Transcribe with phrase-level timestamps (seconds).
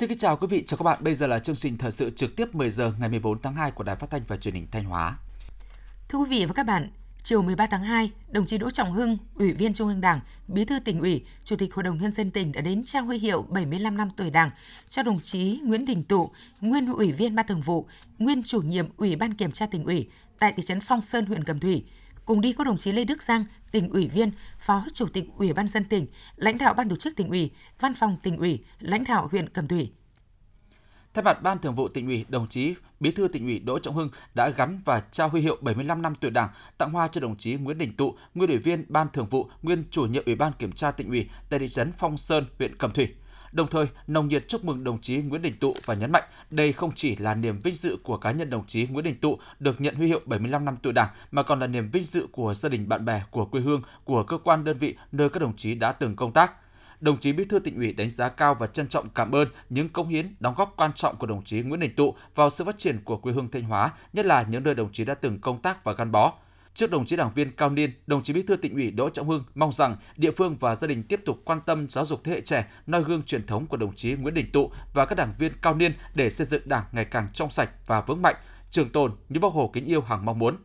[0.00, 0.98] Xin kính chào quý vị, chào các bạn.
[1.04, 3.70] Bây giờ là chương trình thời sự trực tiếp 10 giờ ngày 14 tháng 2
[3.70, 5.16] của Đài Phát thanh và Truyền hình Thanh Hóa.
[6.08, 6.88] Thưa quý vị và các bạn,
[7.22, 10.64] chiều 13 tháng 2, đồng chí Đỗ Trọng Hưng, Ủy viên Trung ương Đảng, Bí
[10.64, 13.42] thư tỉnh ủy, Chủ tịch Hội đồng nhân dân tỉnh đã đến trao huy hiệu
[13.42, 14.50] 75 năm tuổi Đảng
[14.88, 16.30] cho đồng chí Nguyễn Đình Tụ,
[16.60, 17.86] nguyên Ủy viên Ban Thường vụ,
[18.18, 20.08] nguyên chủ nhiệm Ủy ban Kiểm tra tỉnh ủy
[20.38, 21.84] tại thị trấn Phong Sơn, huyện Cẩm Thủy.
[22.30, 25.52] Cùng đi có đồng chí Lê Đức Giang, tỉnh ủy viên, Phó Chủ tịch Ủy
[25.52, 29.04] ban dân tỉnh, lãnh đạo Ban tổ chức tỉnh ủy, Văn phòng tỉnh ủy, lãnh
[29.04, 29.90] đạo huyện Cẩm Thủy.
[31.14, 33.94] Thay mặt Ban Thường vụ tỉnh ủy, đồng chí Bí thư tỉnh ủy Đỗ Trọng
[33.94, 36.48] Hưng đã gắn và trao huy hiệu 75 năm tuổi Đảng,
[36.78, 39.84] tặng hoa cho đồng chí Nguyễn Đình Tụ, nguyên ủy viên Ban Thường vụ, nguyên
[39.90, 42.90] chủ nhiệm Ủy ban Kiểm tra tỉnh ủy tại thị trấn Phong Sơn, huyện Cẩm
[42.90, 43.14] Thủy.
[43.52, 46.72] Đồng thời, nồng nhiệt chúc mừng đồng chí Nguyễn Đình Tụ và nhấn mạnh đây
[46.72, 49.80] không chỉ là niềm vinh dự của cá nhân đồng chí Nguyễn Đình Tụ được
[49.80, 52.68] nhận huy hiệu 75 năm tuổi Đảng mà còn là niềm vinh dự của gia
[52.68, 55.74] đình bạn bè, của quê hương, của cơ quan đơn vị nơi các đồng chí
[55.74, 56.52] đã từng công tác
[57.00, 59.88] đồng chí Bí thư tỉnh ủy đánh giá cao và trân trọng cảm ơn những
[59.88, 62.78] công hiến, đóng góp quan trọng của đồng chí Nguyễn Đình Tụ vào sự phát
[62.78, 65.62] triển của quê hương Thanh Hóa, nhất là những nơi đồng chí đã từng công
[65.62, 66.32] tác và gắn bó.
[66.74, 69.28] Trước đồng chí đảng viên cao niên, đồng chí Bí thư tỉnh ủy Đỗ Trọng
[69.28, 72.32] Hưng mong rằng địa phương và gia đình tiếp tục quan tâm giáo dục thế
[72.32, 75.34] hệ trẻ, noi gương truyền thống của đồng chí Nguyễn Đình Tụ và các đảng
[75.38, 78.36] viên cao niên để xây dựng Đảng ngày càng trong sạch và vững mạnh,
[78.70, 80.56] trường tồn như Bác Hồ kính yêu hàng mong muốn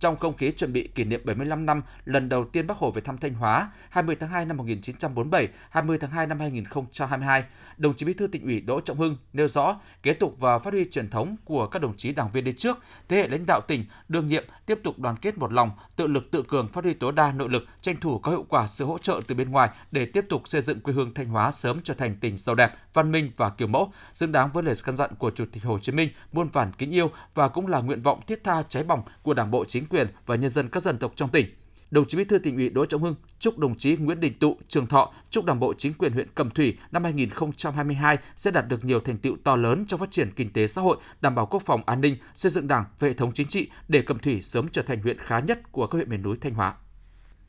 [0.00, 3.00] trong không khí chuẩn bị kỷ niệm 75 năm lần đầu tiên Bắc Hồ về
[3.00, 7.44] thăm Thanh Hóa 20 tháng 2 năm 1947, 20 tháng 2 năm 2022,
[7.76, 10.72] đồng chí Bí thư tỉnh ủy Đỗ Trọng Hưng nêu rõ kế tục và phát
[10.72, 12.78] huy truyền thống của các đồng chí đảng viên đi trước,
[13.08, 16.30] thế hệ lãnh đạo tỉnh đương nhiệm tiếp tục đoàn kết một lòng, tự lực
[16.30, 18.98] tự cường phát huy tối đa nội lực, tranh thủ có hiệu quả sự hỗ
[18.98, 21.94] trợ từ bên ngoài để tiếp tục xây dựng quê hương Thanh Hóa sớm trở
[21.94, 25.10] thành tỉnh giàu đẹp, văn minh và kiểu mẫu, xứng đáng với lời căn dặn
[25.18, 28.20] của Chủ tịch Hồ Chí Minh muôn vàn kính yêu và cũng là nguyện vọng
[28.26, 31.12] thiết tha cháy bỏng của Đảng bộ chính quyền và nhân dân các dân tộc
[31.16, 31.46] trong tỉnh.
[31.90, 34.56] Đồng chí Bí thư tỉnh ủy Đỗ Trọng Hưng chúc đồng chí Nguyễn Đình Tụ,
[34.68, 38.84] Trường Thọ, chúc Đảng bộ chính quyền huyện Cẩm Thủy năm 2022 sẽ đạt được
[38.84, 41.62] nhiều thành tựu to lớn trong phát triển kinh tế xã hội, đảm bảo quốc
[41.66, 44.82] phòng an ninh, xây dựng Đảng hệ thống chính trị để Cẩm Thủy sớm trở
[44.82, 46.74] thành huyện khá nhất của các huyện miền núi Thanh Hóa.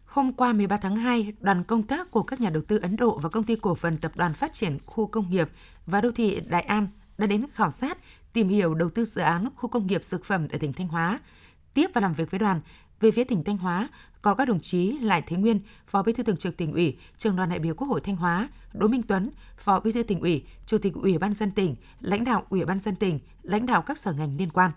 [0.06, 3.20] Hôm qua 13 tháng 2, đoàn công tác của các nhà đầu tư Ấn Độ
[3.20, 5.50] và công ty cổ phần tập đoàn phát triển khu công nghiệp
[5.86, 6.88] và đô thị Đại An
[7.18, 7.98] đã đến khảo sát,
[8.34, 11.20] tìm hiểu đầu tư dự án khu công nghiệp dược phẩm tại tỉnh Thanh Hóa–
[11.74, 12.62] Tiếp và làm việc với đoàn,
[13.00, 13.90] về phía tỉnh Thanh Hóa
[14.22, 17.36] có các đồng chí Lại Thế Nguyên, Phó Bí thư Thường trực tỉnh ủy, Trường
[17.36, 20.46] đoàn đại biểu Quốc hội Thanh Hóa, Đỗ Minh Tuấn, Phó Bí thư tỉnh ủy,
[20.66, 23.98] Chủ tịch Ủy ban dân tỉnh, lãnh đạo Ủy ban dân tỉnh, lãnh đạo các
[23.98, 24.72] sở ngành liên quan.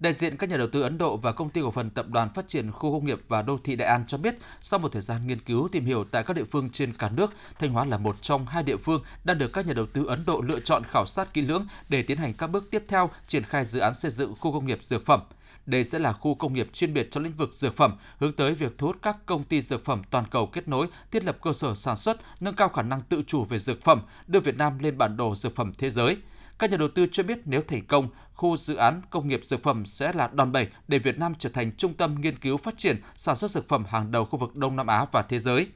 [0.00, 2.28] Đại diện các nhà đầu tư Ấn Độ và công ty cổ phần tập đoàn
[2.34, 5.02] phát triển khu công nghiệp và đô thị Đại An cho biết, sau một thời
[5.02, 7.98] gian nghiên cứu tìm hiểu tại các địa phương trên cả nước, Thanh Hóa là
[7.98, 10.82] một trong hai địa phương đang được các nhà đầu tư Ấn Độ lựa chọn
[10.84, 13.94] khảo sát kỹ lưỡng để tiến hành các bước tiếp theo triển khai dự án
[13.94, 15.20] xây dựng khu công nghiệp dược phẩm.
[15.66, 18.54] Đây sẽ là khu công nghiệp chuyên biệt trong lĩnh vực dược phẩm, hướng tới
[18.54, 21.52] việc thu hút các công ty dược phẩm toàn cầu kết nối, thiết lập cơ
[21.52, 24.78] sở sản xuất, nâng cao khả năng tự chủ về dược phẩm, đưa Việt Nam
[24.78, 26.16] lên bản đồ dược phẩm thế giới.
[26.58, 29.62] Các nhà đầu tư cho biết nếu thành công, khu dự án công nghiệp dược
[29.62, 32.78] phẩm sẽ là đòn bẩy để Việt Nam trở thành trung tâm nghiên cứu phát
[32.78, 35.66] triển sản xuất dược phẩm hàng đầu khu vực Đông Nam Á và thế giới.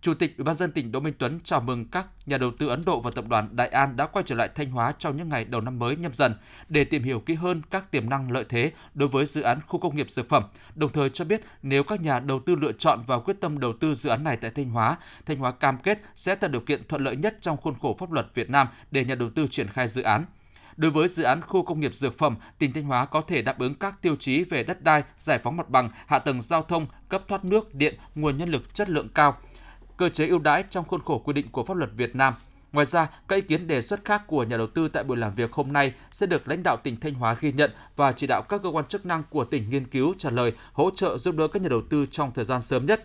[0.00, 2.68] Chủ tịch Ủy ban dân tỉnh Đỗ Minh Tuấn chào mừng các nhà đầu tư
[2.68, 5.28] Ấn Độ và tập đoàn Đại An đã quay trở lại Thanh Hóa trong những
[5.28, 6.34] ngày đầu năm mới nhâm dần
[6.68, 9.80] để tìm hiểu kỹ hơn các tiềm năng lợi thế đối với dự án khu
[9.80, 10.44] công nghiệp dược phẩm.
[10.74, 13.72] Đồng thời cho biết nếu các nhà đầu tư lựa chọn và quyết tâm đầu
[13.80, 16.88] tư dự án này tại Thanh Hóa, Thanh Hóa cam kết sẽ tạo điều kiện
[16.88, 19.68] thuận lợi nhất trong khuôn khổ pháp luật Việt Nam để nhà đầu tư triển
[19.68, 20.24] khai dự án.
[20.76, 23.58] Đối với dự án khu công nghiệp dược phẩm, tỉnh Thanh Hóa có thể đáp
[23.58, 26.86] ứng các tiêu chí về đất đai, giải phóng mặt bằng, hạ tầng giao thông,
[27.08, 29.36] cấp thoát nước, điện, nguồn nhân lực chất lượng cao–
[29.98, 32.34] cơ chế ưu đãi trong khuôn khổ quy định của pháp luật Việt Nam.
[32.72, 35.34] Ngoài ra, các ý kiến đề xuất khác của nhà đầu tư tại buổi làm
[35.34, 38.42] việc hôm nay sẽ được lãnh đạo tỉnh Thanh Hóa ghi nhận và chỉ đạo
[38.42, 41.48] các cơ quan chức năng của tỉnh nghiên cứu trả lời, hỗ trợ giúp đỡ
[41.48, 43.04] các nhà đầu tư trong thời gian sớm nhất.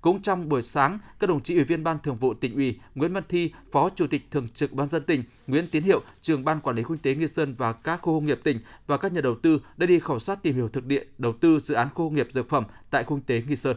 [0.00, 3.12] Cũng trong buổi sáng, các đồng chí ủy viên Ban Thường vụ tỉnh ủy, Nguyễn
[3.12, 6.60] Văn Thi, Phó Chủ tịch Thường trực Ban dân tỉnh, Nguyễn Tiến Hiệu, Trường Ban
[6.60, 9.20] Quản lý Kinh tế Nghi Sơn và các khu công nghiệp tỉnh và các nhà
[9.20, 12.06] đầu tư đã đi khảo sát tìm hiểu thực địa đầu tư dự án khu
[12.06, 13.76] công nghiệp dược phẩm tại khu kinh tế Nghi Sơn.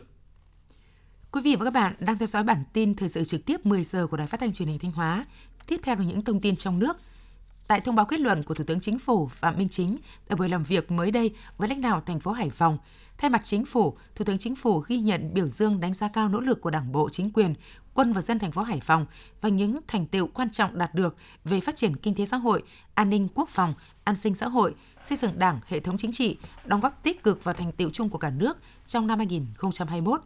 [1.31, 3.83] Quý vị và các bạn đang theo dõi bản tin thời sự trực tiếp 10
[3.83, 5.25] giờ của Đài Phát thanh Truyền hình Thanh Hóa.
[5.67, 6.97] Tiếp theo là những thông tin trong nước.
[7.67, 9.97] Tại thông báo kết luận của Thủ tướng Chính phủ Phạm Minh Chính
[10.27, 12.77] tại buổi làm việc mới đây với lãnh đạo thành phố Hải Phòng,
[13.17, 16.29] thay mặt Chính phủ, Thủ tướng Chính phủ ghi nhận biểu dương đánh giá cao
[16.29, 17.53] nỗ lực của Đảng bộ, chính quyền,
[17.93, 19.05] quân và dân thành phố Hải Phòng
[19.41, 22.63] và những thành tựu quan trọng đạt được về phát triển kinh tế xã hội,
[22.93, 26.37] an ninh quốc phòng, an sinh xã hội, xây dựng Đảng, hệ thống chính trị,
[26.65, 28.57] đóng góp tích cực vào thành tựu chung của cả nước
[28.87, 30.21] trong năm 2021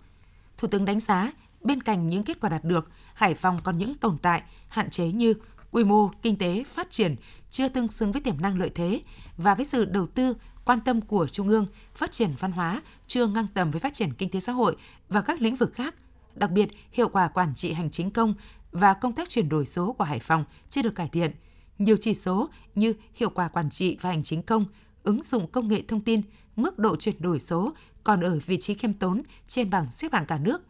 [0.62, 1.32] Thủ tướng đánh giá,
[1.62, 5.12] bên cạnh những kết quả đạt được, Hải Phòng còn những tồn tại, hạn chế
[5.12, 5.34] như
[5.72, 7.16] quy mô kinh tế phát triển
[7.50, 9.02] chưa tương xứng với tiềm năng lợi thế
[9.38, 10.34] và với sự đầu tư
[10.66, 11.66] quan tâm của Trung ương,
[11.96, 14.76] phát triển văn hóa chưa ngang tầm với phát triển kinh tế xã hội
[15.10, 15.96] và các lĩnh vực khác.
[16.36, 18.34] Đặc biệt, hiệu quả quản trị hành chính công
[18.72, 21.32] và công tác chuyển đổi số của Hải Phòng chưa được cải thiện.
[21.78, 24.66] nhiều chỉ số như hiệu quả quản trị và hành chính công,
[25.04, 26.22] ứng dụng công nghệ thông tin,
[26.56, 30.26] mức độ chuyển đổi số còn ở vị trí khiêm tốn trên bảng xếp hạng
[30.26, 30.62] cả nước.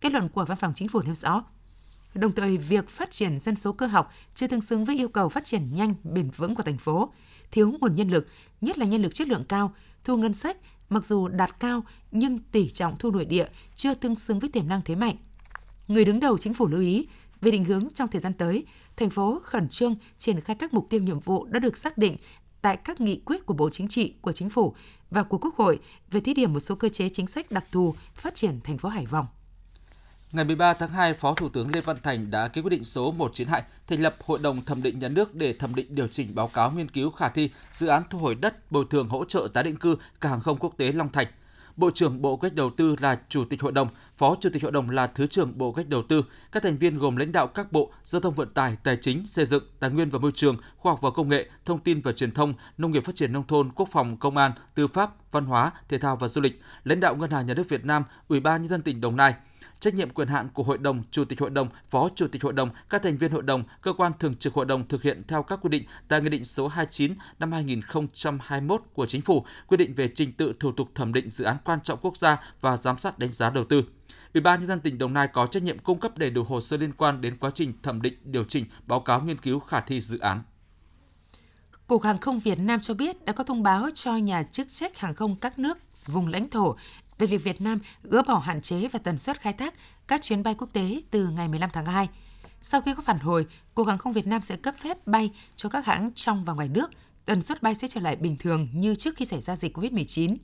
[0.00, 1.44] Kết luận của Văn phòng Chính phủ nêu rõ,
[2.14, 5.28] Đồng thời, việc phát triển dân số cơ học chưa tương xứng với yêu cầu
[5.28, 7.12] phát triển nhanh, bền vững của thành phố,
[7.50, 8.26] thiếu nguồn nhân lực,
[8.60, 9.72] nhất là nhân lực chất lượng cao,
[10.04, 10.56] thu ngân sách
[10.88, 14.68] mặc dù đạt cao nhưng tỷ trọng thu nội địa chưa tương xứng với tiềm
[14.68, 15.16] năng thế mạnh.
[15.88, 17.08] Người đứng đầu chính phủ lưu ý,
[17.40, 18.64] về định hướng trong thời gian tới,
[18.96, 22.16] thành phố khẩn trương triển khai các mục tiêu nhiệm vụ đã được xác định
[22.62, 24.74] tại các nghị quyết của Bộ Chính trị, của Chính phủ
[25.10, 25.78] và của Quốc hội
[26.10, 28.88] về thí điểm một số cơ chế chính sách đặc thù phát triển thành phố
[28.88, 29.26] Hải Phòng.
[30.32, 33.12] Ngày 13 tháng 2, Phó Thủ tướng Lê Văn Thành đã ký quyết định số
[33.12, 36.48] 192 thành lập Hội đồng thẩm định nhà nước để thẩm định điều chỉnh báo
[36.48, 39.64] cáo nghiên cứu khả thi dự án thu hồi đất bồi thường hỗ trợ tái
[39.64, 41.26] định cư cảng hàng không quốc tế Long Thành.
[41.80, 44.62] Bộ trưởng Bộ Kế hoạch Đầu tư là Chủ tịch Hội đồng, Phó Chủ tịch
[44.62, 46.24] Hội đồng là Thứ trưởng Bộ Kế hoạch Đầu tư.
[46.52, 49.46] Các thành viên gồm lãnh đạo các bộ Giao thông Vận tải, Tài chính, Xây
[49.46, 52.32] dựng, Tài nguyên và Môi trường, Khoa học và Công nghệ, Thông tin và Truyền
[52.32, 55.72] thông, Nông nghiệp Phát triển Nông thôn, Quốc phòng, Công an, Tư pháp, Văn hóa,
[55.88, 58.62] Thể thao và Du lịch, lãnh đạo Ngân hàng Nhà nước Việt Nam, Ủy ban
[58.62, 59.34] Nhân dân tỉnh Đồng Nai–
[59.80, 62.52] trách nhiệm quyền hạn của hội đồng, chủ tịch hội đồng, phó chủ tịch hội
[62.52, 65.42] đồng, các thành viên hội đồng, cơ quan thường trực hội đồng thực hiện theo
[65.42, 69.94] các quy định tại Nghị định số 29 năm 2021 của Chính phủ, quy định
[69.94, 72.98] về trình tự thủ tục thẩm định dự án quan trọng quốc gia và giám
[72.98, 73.82] sát đánh giá đầu tư.
[74.34, 76.60] Ủy ban nhân dân tỉnh Đồng Nai có trách nhiệm cung cấp đầy đủ hồ
[76.60, 79.80] sơ liên quan đến quá trình thẩm định, điều chỉnh, báo cáo nghiên cứu khả
[79.80, 80.42] thi dự án.
[81.86, 84.98] Cục Hàng không Việt Nam cho biết đã có thông báo cho nhà chức trách
[84.98, 86.76] hàng không các nước vùng lãnh thổ
[87.20, 89.74] về việc Việt Nam gỡ bỏ hạn chế và tần suất khai thác
[90.08, 92.08] các chuyến bay quốc tế từ ngày 15 tháng 2.
[92.60, 95.68] Sau khi có phản hồi, Cục Hàng không Việt Nam sẽ cấp phép bay cho
[95.68, 96.90] các hãng trong và ngoài nước.
[97.24, 100.36] Tần suất bay sẽ trở lại bình thường như trước khi xảy ra dịch COVID-19.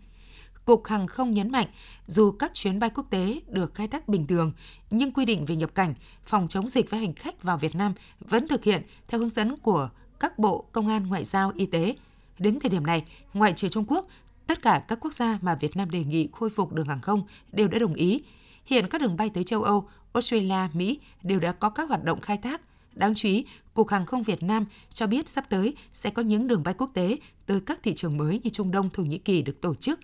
[0.65, 1.67] Cục Hàng không nhấn mạnh,
[2.07, 4.53] dù các chuyến bay quốc tế được khai thác bình thường,
[4.91, 5.95] nhưng quy định về nhập cảnh,
[6.25, 9.57] phòng chống dịch với hành khách vào Việt Nam vẫn thực hiện theo hướng dẫn
[9.59, 9.89] của
[10.21, 11.95] các bộ công an, ngoại giao, y tế.
[12.39, 14.07] Đến thời điểm này, ngoại trừ Trung Quốc,
[14.47, 17.23] Tất cả các quốc gia mà Việt Nam đề nghị khôi phục đường hàng không
[17.53, 18.23] đều đã đồng ý.
[18.67, 22.21] Hiện các đường bay tới châu Âu, Australia, Mỹ đều đã có các hoạt động
[22.21, 22.61] khai thác.
[22.93, 26.47] Đáng chú ý, Cục Hàng không Việt Nam cho biết sắp tới sẽ có những
[26.47, 27.17] đường bay quốc tế
[27.47, 30.01] tới các thị trường mới như Trung Đông, Thổ Nhĩ Kỳ được tổ chức.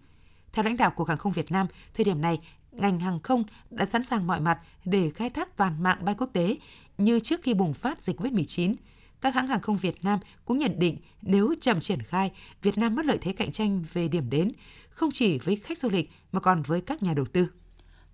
[0.52, 2.38] Theo lãnh đạo Cục Hàng không Việt Nam, thời điểm này,
[2.72, 6.30] ngành hàng không đã sẵn sàng mọi mặt để khai thác toàn mạng bay quốc
[6.32, 6.56] tế
[6.98, 8.74] như trước khi bùng phát dịch COVID-19
[9.22, 12.32] các hãng hàng không Việt Nam cũng nhận định nếu chậm triển khai,
[12.62, 14.52] Việt Nam mất lợi thế cạnh tranh về điểm đến,
[14.90, 17.48] không chỉ với khách du lịch mà còn với các nhà đầu tư.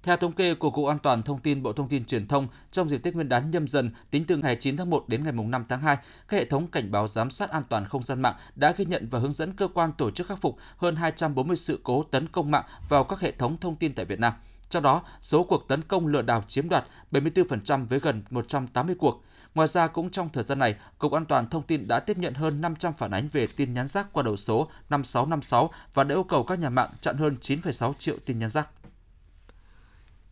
[0.02, 2.88] Theo thống kê của Cục An toàn Thông tin Bộ Thông tin Truyền thông, trong
[2.88, 5.64] dịp Tết Nguyên đán nhâm dần tính từ ngày 9 tháng 1 đến ngày 5
[5.69, 5.96] tháng 2,
[6.28, 9.08] các hệ thống cảnh báo giám sát an toàn không gian mạng đã ghi nhận
[9.11, 12.50] và hướng dẫn cơ quan tổ chức khắc phục hơn 240 sự cố tấn công
[12.50, 14.32] mạng vào các hệ thống thông tin tại Việt Nam.
[14.69, 19.25] Trong đó, số cuộc tấn công lừa đảo chiếm đoạt 74% với gần 180 cuộc.
[19.54, 22.34] Ngoài ra, cũng trong thời gian này, Cục An toàn Thông tin đã tiếp nhận
[22.34, 26.24] hơn 500 phản ánh về tin nhắn rác qua đầu số 5656 và đã yêu
[26.24, 28.70] cầu các nhà mạng chặn hơn 9,6 triệu tin nhắn rác.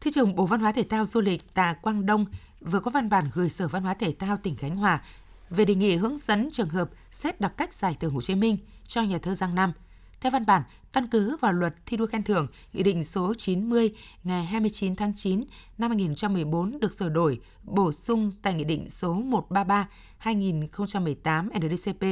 [0.01, 2.27] Thứ trưởng Bộ Văn hóa Thể thao Du lịch Tạ Quang Đông
[2.61, 5.03] vừa có văn bản gửi Sở Văn hóa Thể thao tỉnh Khánh Hòa
[5.51, 8.59] về đề nghị hướng dẫn trường hợp xét đặc cách giải thưởng Hồ Chí Minh
[8.87, 9.73] cho nhà thơ Giang Nam–
[10.21, 13.91] theo văn bản, căn cứ vào luật thi đua khen thưởng, Nghị định số 90
[14.25, 15.45] ngày 29 tháng 9
[15.79, 19.89] năm 2014 được sửa đổi, bổ sung tại Nghị định số 133
[20.19, 22.03] 2018 NDCP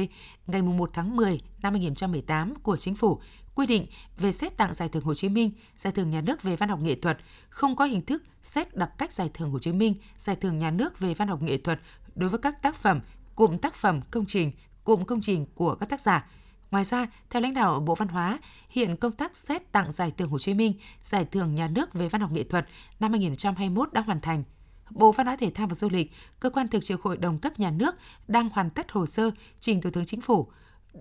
[0.47, 3.21] ngày 1 tháng 10 năm 2018 của Chính phủ
[3.55, 3.85] quy định
[4.17, 6.79] về xét tặng giải thưởng Hồ Chí Minh, giải thưởng nhà nước về văn học
[6.81, 7.17] nghệ thuật,
[7.49, 10.71] không có hình thức xét đặc cách giải thưởng Hồ Chí Minh, giải thưởng nhà
[10.71, 11.79] nước về văn học nghệ thuật
[12.15, 12.99] đối với các tác phẩm,
[13.35, 14.51] cụm tác phẩm, công trình,
[14.83, 16.27] cụm công trình của các tác giả.
[16.71, 20.29] Ngoài ra, theo lãnh đạo Bộ Văn hóa, hiện công tác xét tặng Giải thưởng
[20.29, 22.67] Hồ Chí Minh, Giải thưởng Nhà nước về văn học nghệ thuật
[22.99, 24.43] năm 2021 đã hoàn thành.
[24.89, 27.59] Bộ Văn hóa Thể thao và Du lịch, cơ quan thực trực hội đồng cấp
[27.59, 27.95] nhà nước
[28.27, 30.47] đang hoàn tất hồ sơ trình Thủ tướng Chính phủ.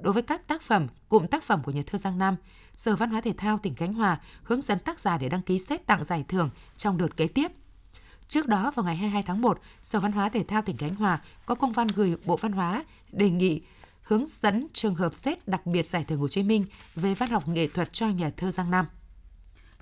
[0.02, 2.36] Đối với các tác phẩm, cụm tác phẩm của nhà thơ Giang Nam,
[2.72, 5.58] Sở Văn hóa Thể thao tỉnh Khánh Hòa hướng dẫn tác giả để đăng ký
[5.58, 7.48] xét tặng giải thưởng trong đợt kế tiếp.
[8.28, 11.20] Trước đó, vào ngày 22 tháng 1, Sở Văn hóa Thể thao tỉnh Khánh Hòa
[11.46, 13.62] có công văn gửi Bộ Văn hóa đề nghị
[14.04, 17.48] hướng dẫn trường hợp xét đặc biệt giải thưởng Hồ Chí Minh về văn học
[17.48, 18.86] nghệ thuật cho nhà thơ Giang Nam.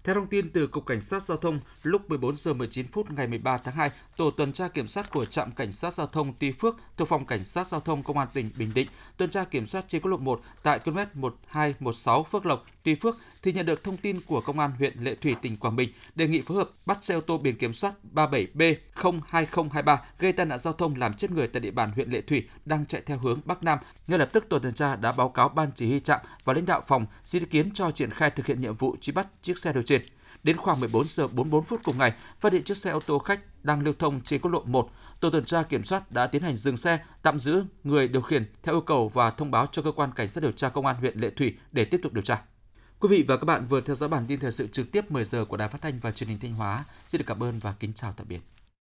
[0.04, 3.26] Theo thông tin từ Cục Cảnh sát Giao thông, lúc 14 giờ 19 phút ngày
[3.26, 6.52] 13 tháng 2, tổ tuần tra kiểm soát của trạm Cảnh sát Giao thông Tuy
[6.52, 9.66] Phước thuộc phòng Cảnh sát Giao thông Công an tỉnh Bình Định tuần tra kiểm
[9.66, 13.84] soát trên quốc lộ 1 tại km 1216 Phước Lộc, Tuy Phước thì nhận được
[13.84, 16.70] thông tin của Công an huyện Lệ Thủy, tỉnh Quảng Bình đề nghị phối hợp
[16.86, 21.30] bắt xe ô tô biển kiểm soát 37B02023 gây tai nạn giao thông làm chết
[21.30, 23.78] người tại địa bàn huyện Lệ Thủy đang chạy theo hướng Bắc Nam.
[24.06, 26.66] Ngay lập tức tổ tuần tra đã báo cáo ban chỉ huy trạm và lãnh
[26.66, 29.58] đạo phòng xin ý kiến cho triển khai thực hiện nhiệm vụ truy bắt chiếc
[29.58, 29.91] xe điều trên.
[30.42, 33.64] Đến khoảng 14 giờ 44 phút cùng ngày, phát hiện chiếc xe ô tô khách
[33.64, 36.56] đang lưu thông trên quốc lộ 1, tổ tuần tra kiểm soát đã tiến hành
[36.56, 39.92] dừng xe, tạm giữ người điều khiển theo yêu cầu và thông báo cho cơ
[39.92, 42.42] quan cảnh sát điều tra công an huyện Lệ Thủy để tiếp tục điều tra.
[43.00, 45.24] Quý vị và các bạn vừa theo dõi bản tin thời sự trực tiếp 10
[45.24, 46.84] giờ của Đài Phát thanh và Truyền hình Thanh Hóa.
[47.08, 48.40] Xin được cảm ơn và kính chào tạm biệt.